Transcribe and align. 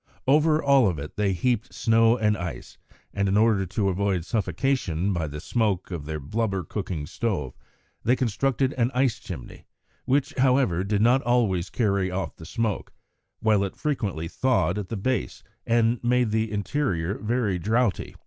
Over 0.27 0.63
all 0.63 0.87
of 0.87 0.97
it 0.97 1.15
they 1.15 1.31
heaped 1.31 1.75
snow 1.75 2.17
and 2.17 2.35
ice, 2.35 2.79
and 3.13 3.27
in 3.29 3.37
order 3.37 3.67
to 3.67 3.87
avoid 3.87 4.25
suffocation 4.25 5.13
by 5.13 5.27
the 5.27 5.39
smoke 5.39 5.91
of 5.91 6.05
their 6.07 6.19
blubber 6.19 6.63
cooking 6.63 7.05
stove, 7.05 7.53
they 8.03 8.15
constructed 8.15 8.73
an 8.79 8.89
ice 8.95 9.19
chimney, 9.19 9.67
which, 10.05 10.33
however, 10.39 10.83
did 10.83 11.03
not 11.03 11.21
always 11.21 11.69
carry 11.69 12.09
off 12.09 12.35
the 12.35 12.47
smoke, 12.47 12.91
while 13.41 13.63
it 13.63 13.75
frequently 13.75 14.27
thawed 14.27 14.79
at 14.79 14.89
the 14.89 14.97
base, 14.97 15.43
and 15.67 16.03
made 16.03 16.31
the 16.31 16.51
interior 16.51 17.19
very 17.19 17.59
draughty. 17.59 18.15